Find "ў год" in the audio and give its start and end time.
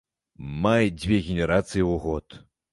1.91-2.27